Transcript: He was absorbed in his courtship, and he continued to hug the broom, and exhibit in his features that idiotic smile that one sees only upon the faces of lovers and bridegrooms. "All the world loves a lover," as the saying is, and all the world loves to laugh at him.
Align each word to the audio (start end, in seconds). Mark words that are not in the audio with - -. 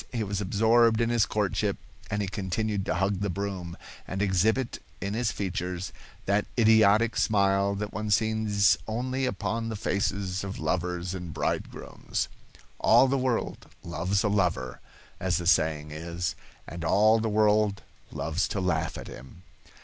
He 0.11 0.23
was 0.23 0.41
absorbed 0.41 0.99
in 0.99 1.11
his 1.11 1.27
courtship, 1.27 1.77
and 2.09 2.23
he 2.23 2.27
continued 2.27 2.87
to 2.87 2.95
hug 2.95 3.19
the 3.19 3.29
broom, 3.29 3.77
and 4.07 4.19
exhibit 4.19 4.79
in 4.99 5.13
his 5.13 5.31
features 5.31 5.93
that 6.25 6.47
idiotic 6.57 7.15
smile 7.15 7.75
that 7.75 7.93
one 7.93 8.09
sees 8.09 8.79
only 8.87 9.27
upon 9.27 9.69
the 9.69 9.75
faces 9.75 10.43
of 10.43 10.57
lovers 10.57 11.13
and 11.13 11.31
bridegrooms. 11.35 12.29
"All 12.79 13.07
the 13.07 13.15
world 13.15 13.67
loves 13.83 14.23
a 14.23 14.27
lover," 14.27 14.79
as 15.19 15.37
the 15.37 15.45
saying 15.45 15.91
is, 15.91 16.33
and 16.67 16.83
all 16.83 17.19
the 17.19 17.29
world 17.29 17.83
loves 18.11 18.47
to 18.47 18.59
laugh 18.59 18.97
at 18.97 19.07
him. 19.07 19.43